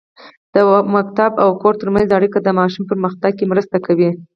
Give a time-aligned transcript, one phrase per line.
[0.53, 4.09] د ښوونځي او کور ترمنځ اړیکه د ماشوم په پرمختګ کې مرسته کوي.